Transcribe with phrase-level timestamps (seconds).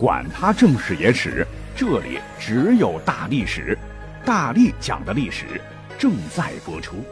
[0.00, 3.76] 管他正史野史，这里只有大历史，
[4.24, 5.60] 大力讲的历史
[5.98, 7.04] 正在播出。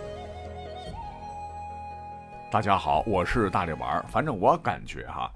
[2.51, 4.03] 大家好，我是大力丸儿。
[4.09, 5.31] 反正我感觉哈，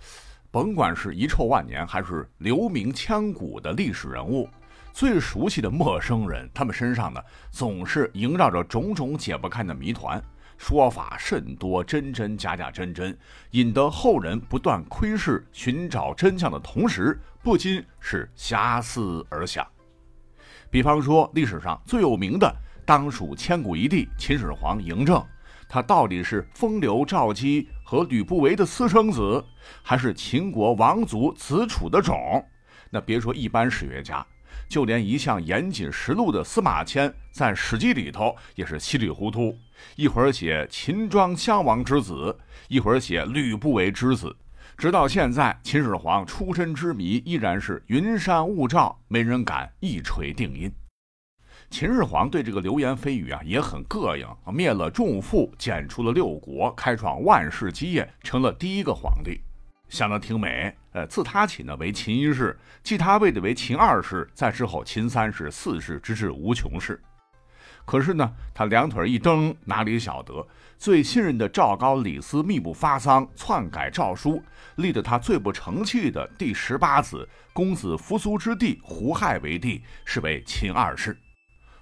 [0.51, 4.49] 甭管是遗臭万年，还是留名千古的历史人物，
[4.91, 10.19] 最熟悉的陌生人，他们身上呢，总是萦绕着种种解不开的谜团。
[10.57, 13.17] 说法甚多，真真假假，真真，
[13.51, 19.67] 引得后人不断窥视、寻找真相的同时，不禁是遐思而想。
[20.71, 22.55] 比方说，历史上最有名的，
[22.87, 25.25] 当属千古一帝秦始皇嬴政。
[25.69, 29.43] 他到底是风流赵姬和吕不韦的私生子，
[29.83, 32.45] 还是秦国王族子楚的种？
[32.91, 34.27] 那别说一般史学家。
[34.73, 39.55] 就连一向严谨实录的司马迁，在《史记》里头也是稀里糊涂，
[39.97, 42.35] 一会儿写秦庄襄王之子，
[42.69, 44.35] 一会儿写吕不韦之子，
[44.79, 50.73] 直到现在，秦始皇出身之谜依然是云山雾罩，没人敢一锤定音。
[51.69, 59.39] 秦始皇对这个流言蜚语啊也很膈应，灭了众父，剪出了六国，开创万世基业，成了第一个皇帝。
[59.91, 67.03] 想得挺美，呃，自他起呢为秦一世，继他位的为秦二世，再之后秦三世、四世，直至无穷世。
[67.85, 70.47] 可是呢，他两腿一蹬，哪里晓得
[70.79, 74.41] 最信任的赵高、李斯密不发丧，篡改诏书，
[74.77, 81.19] 立得他最不成器的第十八子公子扶苏之弟胡亥为帝，是为秦二世。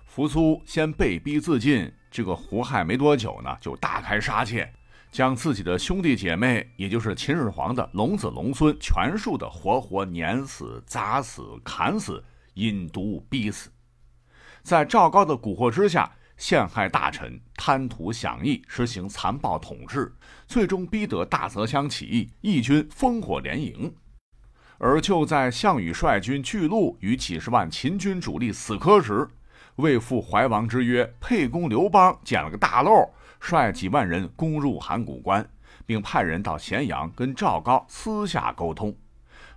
[0.06, 4.72] 扶苏先被逼自尽，这个胡亥没多久呢，就大开杀戒。
[5.10, 12.22] 将自己的兄弟姐妹，也就是秦始皇的龙子龙孙，全数的活活碾死、砸死、砍死、
[12.54, 13.70] 引毒逼死，
[14.62, 20.12] 在赵高的蛊惑之下，陷害大臣，贪图享义，实行残暴统治，
[20.46, 23.92] 最终逼得大泽乡起义，义军烽火连营。
[24.78, 29.28] 而就在项羽率军巨鹿与几十万秦军主力死磕时，
[29.76, 33.12] 为赴怀王之约，沛公刘邦捡了个大漏。
[33.40, 35.44] 率几万人攻入函谷关，
[35.84, 38.94] 并派人到咸阳跟赵高私下沟通。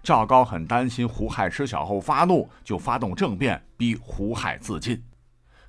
[0.01, 5.01] 赵高很担心胡亥知晓后发怒，就发动政变，逼胡亥自尽。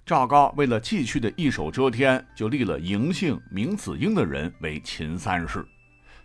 [0.07, 5.67] 赵高为了继续的一手遮天，就立了嬴姓名子婴的人为秦三世。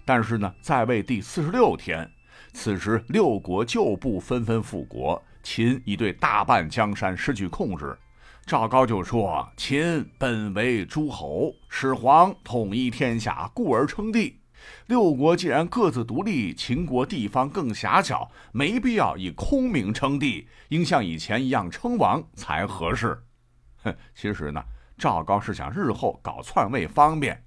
[0.05, 2.09] 但是呢，在位第四十六天，
[2.51, 7.97] 此时六国旧部纷纷复国，秦已对大半江山失去控制。
[8.49, 14.39] 赵高就说：“秦本为诸侯，始皇统一天下，故而称帝。
[14.87, 23.21] 六国既然各自独立，秦国地方更狭小，没必要以空名称帝，应像以前一样称王才合适。”
[23.85, 24.59] 哼， 其实呢，
[24.97, 27.43] 赵高是想日后搞篡位方便。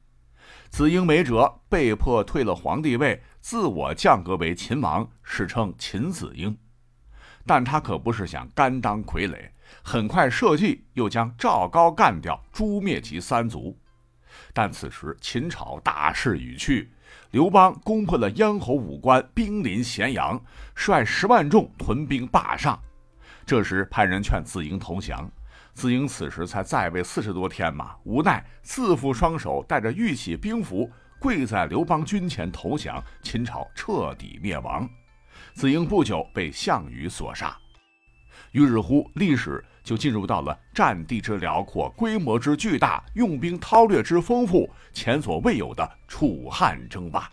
[0.70, 6.56] 子婴没辙，被迫退了皇帝位，自我降格为秦王，史称秦子婴。
[7.44, 9.50] 但他可不是想甘当傀儡。
[9.83, 13.78] 很快设计又将赵高干掉，诛灭其三族。
[14.53, 16.91] 但此时秦朝大势已去，
[17.31, 20.41] 刘邦攻破了咽喉武关，兵临咸阳，
[20.75, 22.81] 率十万众屯兵霸上。
[23.44, 25.31] 这时派人劝子婴投降，
[25.75, 33.03] 子婴此时才在位四十多天嘛，无奈自负双手，带着玉玺兵符，跪在刘邦军前投降。
[33.22, 34.88] 秦朝彻底灭亡，
[35.55, 37.56] 子婴不久被项羽所杀。
[38.52, 47.30] 于是乎，历史就进入到了战地之辽阔、规模之巨大、用兵韬略之丰富、前所未有的楚汉争霸。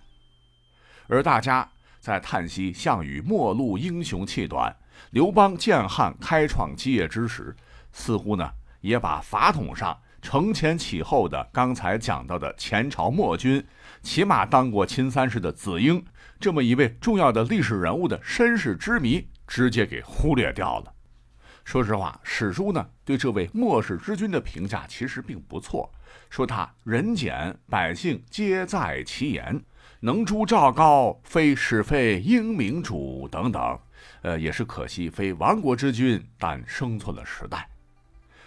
[1.07, 1.69] 而大家
[1.99, 4.75] 在叹息项羽末路英雄气短，
[5.11, 7.55] 刘邦建汉开创基业之时，
[7.91, 8.49] 似乎呢
[8.81, 13.65] 也把法统上承前启后的刚才讲到的前朝末君，
[14.01, 16.03] 起码当过秦三世的子婴
[16.39, 20.93] 这么一位重要的历史人物的身世之谜，直接给忽略掉了。
[21.69, 25.87] 说实话，史书呢对这位末世之君的评价其实并不错，
[26.27, 29.61] 说他人简，百姓皆在其言，
[29.99, 33.79] 能诛赵高，非是非英明主等等。
[34.23, 37.69] 呃，也是可惜，非亡国之君，但生存了时代。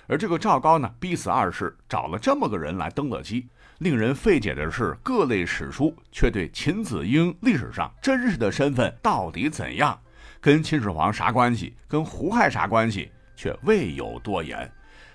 [0.08, 3.46] 而这个赵高呢，逼死二世，找了这么个人来登了基。
[3.78, 9.96] 令人费解的是，各类史书却对秦子婴历史上真实的身份到底怎样？
[10.42, 11.72] 跟秦始皇啥关系？
[11.86, 13.12] 跟胡亥啥关系？
[13.36, 14.68] 却未有多言，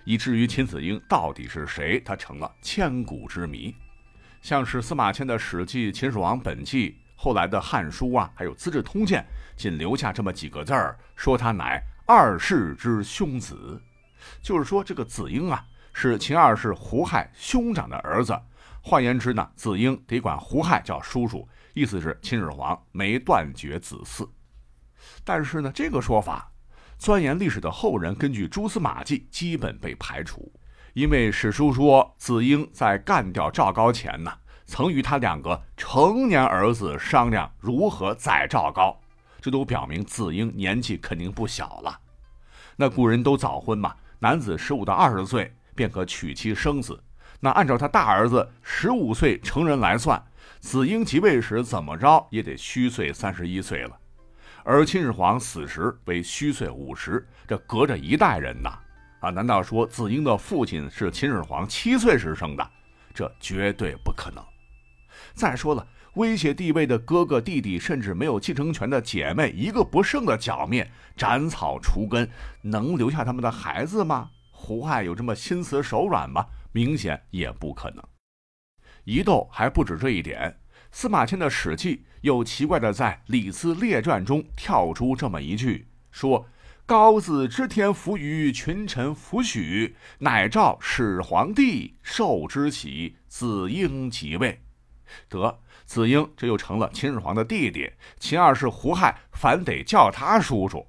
[0.05, 1.99] 以至于秦子婴到底是谁？
[1.99, 3.75] 他成了千古之谜。
[4.41, 9.21] 像是司马迁的《史记·秦始皇本纪》，后来的《汉书》啊，还有《资治通鉴》，
[9.61, 13.81] 仅留下这么几个字儿，说他乃二世之兄子。
[14.41, 18.33] 就是说，这个子婴啊，是秦二世胡亥兄长的儿子。
[18.81, 24.25] 换言之呢，子婴得管胡亥叫叔叔，意思是秦始皇没断绝子嗣。
[25.23, 26.51] 但是呢，这个说法，
[26.97, 30.51] 钻研历史的后人根据蛛丝马迹，基本被排除。
[30.93, 34.33] 因为史书说，子婴在干掉赵高前呢，
[34.65, 38.99] 曾与他两个成年儿子商量如何宰赵高，
[39.39, 41.99] 这都表明子婴年纪肯定不小了。
[42.77, 47.03] 那古人都早婚嘛，男子十五到二十岁便可娶妻生子。
[47.39, 50.19] 那按照他大儿子十五岁成人来算，
[50.59, 53.95] 子婴即位时怎么着也得虚岁三十一岁了。
[54.69, 58.77] 而秦始皇死时为虚岁五十，这隔着一代人呐。
[59.21, 62.69] 啊，难道说子婴的父亲是秦始皇七岁时生的？
[63.13, 64.43] 这绝对不可能。
[65.33, 70.85] 再说了，威胁地位的哥哥、弟弟，甚至没有继承权的姐妹，一个不剩的剿灭、
[71.15, 72.29] 斩草除根，
[72.61, 74.29] 能留下他们的孩子吗？
[74.51, 76.45] 胡亥有这么心慈手软吗？
[76.73, 78.03] 明显也不可能。
[79.05, 80.53] 疑窦还不止这一点，
[80.91, 86.47] 司马迁的《史记》又奇怪的在《李斯列传》中跳出这么一句，说。
[86.87, 94.61] 高子知天福于群臣弗许，乃召始皇帝受之喜，子婴即位。
[95.27, 97.91] 得子婴这又成了秦始皇的弟弟。
[98.21, 100.87] 秦二世胡亥反得叫他叔叔。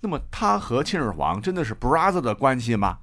[0.00, 2.98] 那么他和秦始皇真的是 brother 的关系吗？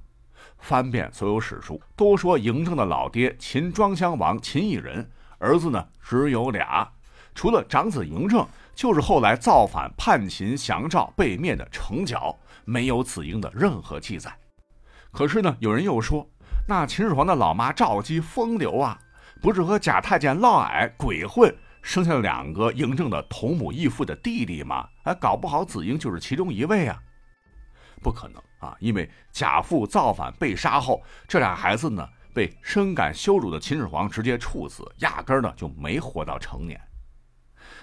[0.58, 5.10] 翻遍所有史书，都说嬴政的老爹秦庄襄王秦异人，
[5.44, 6.90] 儿子呢只有俩，
[7.34, 8.46] 除了长子嬴政。
[8.76, 14.36] 就是后来造反叛秦降赵被灭的成角，没有子婴的任何记载。
[15.12, 16.28] 可是呢，有人又说，
[16.66, 18.98] 那秦始皇的老妈赵姬风流啊，
[19.40, 24.88] 不是和假太监嫪毐鬼混，生下了两个嬴政的同母异父的弟弟吗？
[25.04, 27.00] 哎，搞不好子婴就是其中一位啊！
[28.02, 36.78] 不可能啊，因为假父造反被杀后，这俩孩子呢被深感羞辱的秦始皇直接处死，压根儿呢就没活到成年。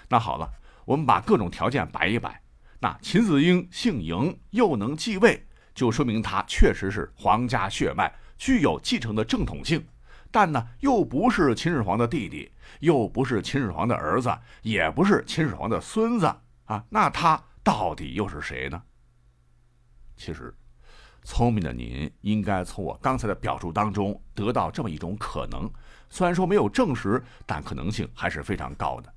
[0.08, 0.48] 那好了。
[0.84, 2.42] 我们把各种条件摆一摆，
[2.80, 9.86] 那秦子婴姓嬴又能继位，就说明他确实是皇家血脉，具有继承的正统性。
[10.32, 12.50] 但呢，又不是秦始皇的弟弟，
[12.80, 16.26] 又不是秦始皇的儿子，也不是秦始皇的孙子
[16.64, 18.82] 啊，那他到底又是谁呢？
[20.16, 20.52] 其实，
[21.24, 25.70] 聪明的您应该从我刚才的表述当中得到这么一种可能，
[26.10, 29.12] 虽然说没有证实，但可能性还是非常高的。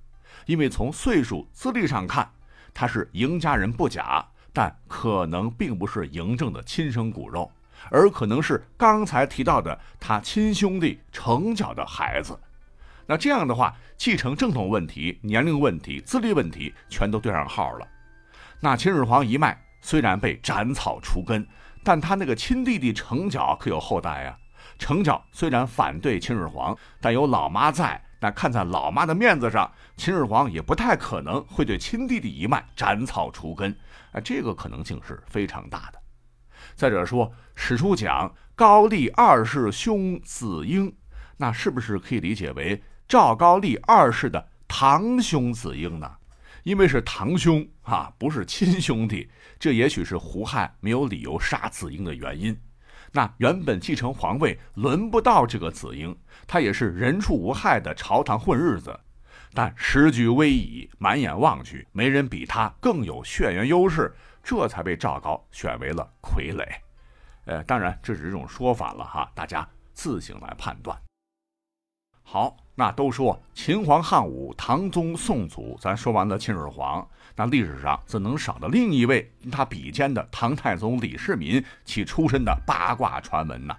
[0.45, 2.29] 因为从岁数、资历上看，
[2.73, 7.51] 他是赢家人不假，但可能并不是嬴政的亲生骨肉，
[7.89, 12.37] 而可能是刚才提到的他亲兄弟成角的孩子。
[13.07, 17.87] 那这样的话，继承正统问题、年龄问题、资历问题全都对上号了。
[18.59, 21.47] 那秦始皇一脉虽然被斩草除根，
[21.85, 24.37] 但他那个亲弟弟成角可有后代呀。
[24.77, 28.03] 成角虽然反对秦始皇，但有老妈在。
[28.19, 33.71] 那看在老妈的面子上，秦始皇也不太可能会对亲弟弟一脉斩草除根，
[34.11, 35.99] 啊，这个可能性是非常大的。
[36.73, 40.91] 再者说，史书讲高丽二世兄子婴，
[41.38, 46.11] 那是不是可以理解为赵高丽二世的堂兄子婴呢？
[46.65, 49.29] 因为是堂兄啊，不是亲兄弟，
[49.59, 52.59] 这也许是胡亥没有理由杀子婴的原因。
[53.12, 56.17] 那原本继承皇位轮不到这个子婴，
[56.47, 59.00] 他也是人畜无害的朝堂混日子，
[59.53, 64.12] 但时局危矣，满眼望去，没人比他更有血缘优势，
[64.44, 66.67] 这才被赵高选为了傀儡。
[67.45, 71.00] 呃，当然这只是一种说法了哈，大家自行来判断。
[72.25, 72.58] 好。
[72.77, 83.74] 那都说秦皇汉武、唐宗宋祖，咱说完了秦始皇，那历史上怎能少了另一位他比肩的唐太宗李世民其出身的八卦传闻呢？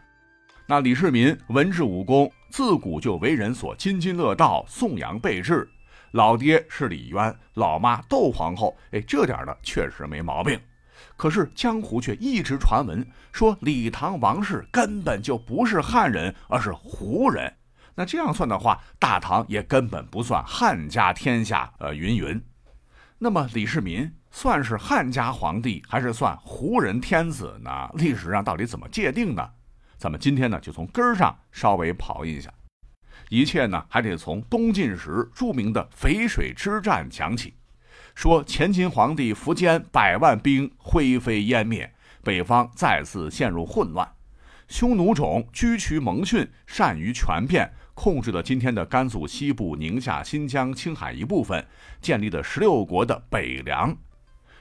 [0.67, 5.69] 那李世民文治武功，自古就为人所津津乐道、颂扬备至。
[6.13, 10.59] 老爹是李渊，老妈窦皇后，哎，这点呢确实没毛病。
[11.19, 17.53] 可是江湖却一直传闻说李唐王室根本就不是汉人，而是胡人。
[17.97, 22.41] 那这样算的话，大唐也根本不算汉家天下，呃，云云。
[23.19, 27.89] 那么李世民算是汉家皇帝，还是算胡人天子呢？
[27.95, 29.49] 历史上到底怎么界定呢？
[29.97, 32.53] 咱们今天呢，就从根儿上稍微刨一下。
[33.31, 37.55] 一切呢，还得从东晋时著名的淝水之战讲起。
[38.15, 41.91] 说前秦皇帝苻坚百万兵灰飞烟灭，
[42.23, 44.07] 北方再次陷入混乱。
[44.69, 47.73] 匈奴种居渠蒙逊，善于权变。
[47.97, 51.67] 控制了今天的甘肃西部、宁夏、新疆、青海一部分，
[52.01, 53.97] 建立的十六国的北凉。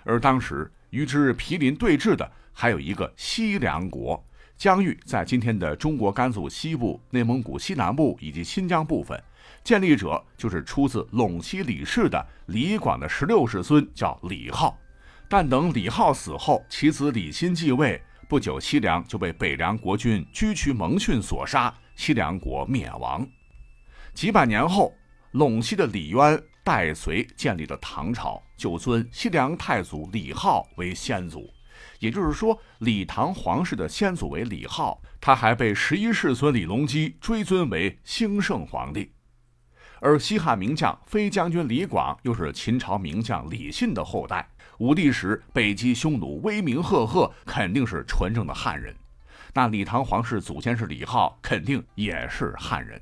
[0.06, 4.26] 而当时与之毗邻对峙的还有一个西凉国，
[4.56, 9.22] 疆域在今天的中国甘肃西部、内蒙古西南部以及新疆部分，
[9.66, 14.80] 建立者就是出自陇西李氏的李广的十六世孙，叫李浩。
[15.28, 23.28] 但等李浩死后，其子李欣继位，不久西凉就被北凉国君居渠蒙逊所杀，西凉国灭亡。
[24.14, 24.94] 几百年后，
[25.34, 31.52] 陇西的李渊代隋建立了唐朝，就尊西凉太祖李浩为先祖。
[32.00, 39.12] 也就是说，李唐皇室的先祖为李浩，他还被十一世孙李隆基追尊为兴圣皇帝。
[40.00, 44.48] 而西汉名将飞将军李广，又是秦朝名将李信的后代。
[44.80, 48.96] 武帝时北击匈奴，威名赫赫，肯定是纯正的汉人。
[49.58, 53.02] 那李唐皇室祖先是李浩，肯定也是汉人。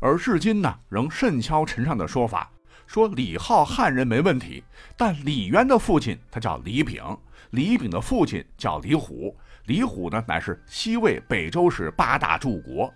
[0.00, 2.50] 而至今呢，仍甚嚣尘上的说法，
[2.86, 4.64] 说李浩汉人没问题，
[4.96, 7.04] 但李渊的父亲他叫李炳，
[7.50, 12.90] 李炳的父亲叫李虎，李虎呢乃是西魏北周时八大柱国，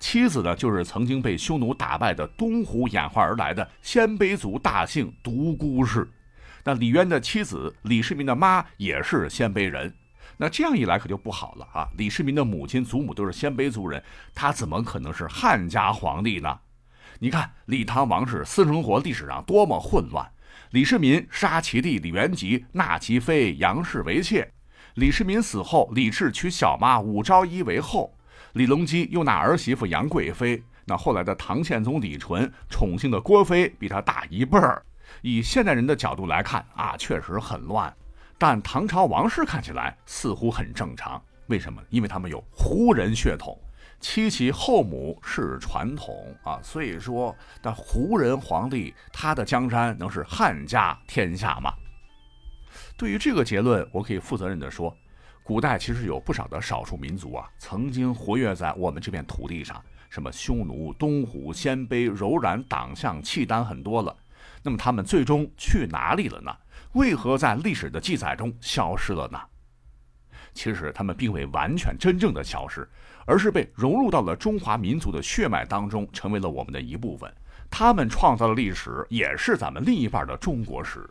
[0.00, 6.08] 妻子呢就是曾经被匈奴打败的东胡演化而来的鲜卑族大姓独孤氏。
[6.64, 9.94] 那李渊的妻子李世民的妈也是鲜卑人，
[10.36, 11.88] 那这样一来可就不好了啊！
[11.96, 14.02] 李世民的母亲、祖母都是鲜卑族人，
[14.34, 16.58] 他怎么可能是汉家皇帝呢？
[17.18, 20.30] 你看李唐王室私生活历史上多么混乱！
[20.70, 24.50] 李世民杀其弟李元吉，纳其妃杨氏为妾。
[24.96, 28.14] 李世民死后，李治娶小妈武昭仪为后。
[28.52, 30.62] 李隆基又纳儿媳妇杨贵妃。
[30.84, 34.84] 那后来的唐宪宗李纯宠幸的郭妃比他大一辈儿。
[35.22, 37.94] 以现代人的角度来看啊，确实很乱，
[38.38, 41.22] 但唐朝王室看起来似乎很正常。
[41.46, 41.82] 为什么？
[41.90, 43.56] 因为他们有胡人血统，
[44.00, 51.72] 妻其后母是传统啊，所以说，那胡人皇帝他的江山能是汉家天下吗？
[52.96, 54.94] 对于这个结论，我可以负责任的说，
[55.42, 64.14] 古代其实有不少的少数民族啊，曾经活跃在我们这片土地上，什么匈奴、东胡、鲜卑、柔然、党项、契丹，很多了。
[64.62, 66.52] 那么他们最终去哪里了呢？
[66.96, 69.38] 为何在历史的记载中消失了呢？
[70.54, 72.88] 其实他们并未完全真正的消失，
[73.26, 77.30] 而是被融入到了中华民族的血脉当中，成为了我们的一部分。
[77.68, 81.06] 他们创造的历史，也是咱们另一半的中国史。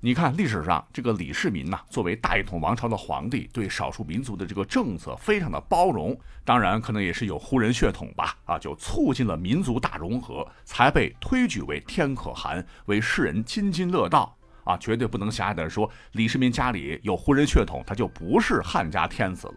[0.00, 6.18] 你看，历史上这个李世民呐，作为大一统王朝的皇帝，对少数民族的这个政策非常的包容。
[6.46, 14.34] 当然，可能也是有胡人血统吧，啊，就促进了民族大融合，才被推举为天可汗，为世人津津乐道。
[14.66, 19.54] 啊，绝对不能狭隘的说，李世民家里有胡人血统，他就不是汉家天子了。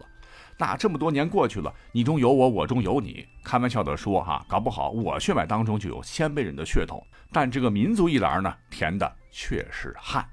[0.56, 10.24] 那这么多年过去了，你中有我，我中有你，开玩笑的说哈，搞不好我血脉当中就有鲜卑人的血统，但这个民族一栏呢，填的却是汉。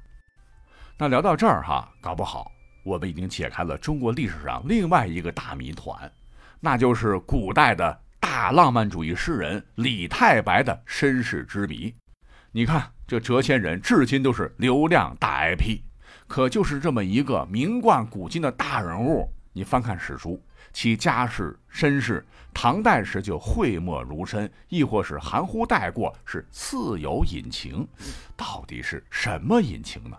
[0.97, 2.51] 那聊到这儿哈，搞不好
[2.83, 6.11] 我们已经解开了中国历史上另外一个大谜团，
[6.59, 11.95] 那就是古代的大浪漫主义诗人李太白的身世之谜。
[12.51, 15.79] 你看这谪仙人至今都是流量大 IP，
[16.27, 27.87] 可就是这么一个名冠古今的大人物，你翻看史书，其家世身世，唐代时就讳莫如深，亦或是含糊带过，是自有隐情。
[28.35, 30.17] 到底是什么隐情呢？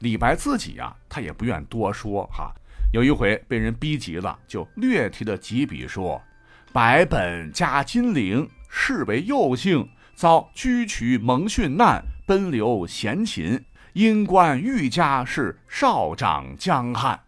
[0.00, 2.52] 李白自己呀，他也不愿多说哈。
[2.92, 6.20] 有一回被人逼急了，就略提了几笔说
[6.74, 17.20] ：“白本家金陵，世为幼姓，遭居渠蒙逊难，奔流咸秦，因官愈家是少长江汉。”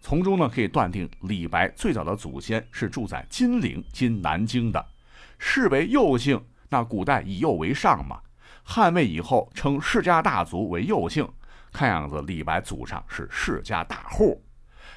[0.00, 4.84] 从中呢，可以断定李白最早的祖先是住在金陵（今南京）的。
[5.38, 8.20] 是为右姓，那古代以右为上嘛。
[8.62, 11.28] 汉魏以后称世家大族为右姓。
[11.72, 14.42] 看样子，李白祖上是世家大户，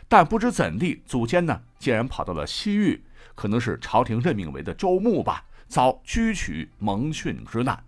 [0.08, 7.84] 但不知怎地，祖先呢竟然跑到了西域，可能是朝廷任命为的州牧吧，遭居渠蒙逊之难。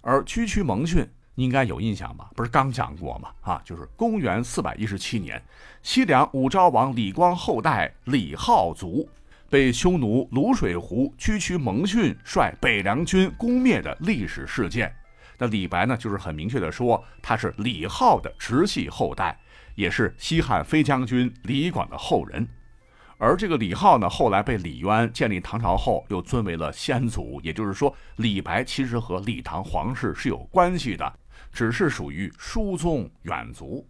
[0.00, 2.30] 而居渠蒙逊你应该有印象吧？
[2.34, 3.30] 不是刚讲过吗？
[3.42, 5.42] 啊，就是公元四百一十七年，
[5.82, 9.08] 西凉武昭王李光后代李浩族
[9.48, 14.94] 被匈奴卤水湖居渠蒙逊率北凉军攻灭的历史事件。
[15.38, 19.38] 那李白呢，就是很明确的说，他是李浩的直系后代，
[19.74, 22.46] 也是西汉飞将军李广的后人。
[23.22, 27.38] 而这个李浩呢，后来被李渊建立唐朝后，又尊为了先祖。
[27.42, 31.12] 也就是说，李白其实和李唐皇室是有关系的，
[31.52, 33.86] 只是属于疏宗远族。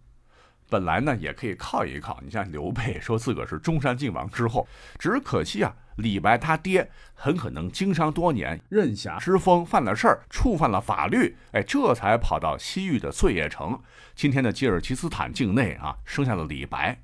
[0.69, 2.19] 本来呢，也可以靠一靠。
[2.21, 4.67] 你像刘备说自个是中山靖王之后，
[4.99, 5.73] 只可惜啊。
[5.95, 13.79] 李白他爹很可能经商多年，任侠之风犯了事儿，触犯了法律，哎，这才跑到西域的碎叶城，
[14.13, 17.01] 今天的吉尔吉斯坦境内啊，生下了李白。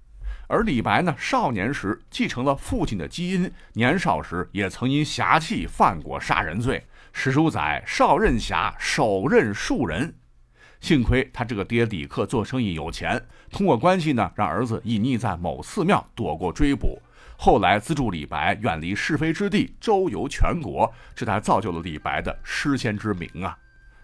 [0.48, 10.16] 而李白呢，少年时继承了父亲的基因，年少时也曾因侠气犯过杀人罪，史书载少任侠，手刃数人。
[10.80, 17.01] 幸亏他这个爹李克做生意有钱，通过关系呢，让儿子隐匿在某寺庙，躲过追捕。
[17.36, 23.58] 后来资助李白远离是非之地，周游全国，这才造就了李白的诗仙之名啊。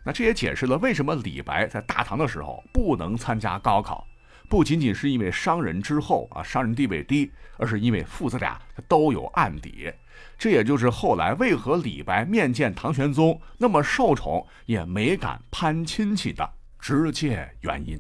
[0.04, 4.06] 那这也解释了为什么李白在大唐的时候不能参加高考，
[4.50, 9.92] 不仅仅是因为商人之后啊，商人地位低，而是因为父子俩都有案底。
[10.38, 16.48] 这也就是后来为何李白面见唐玄宗那么受宠，也没敢攀亲戚的
[16.80, 18.00] 直接原因。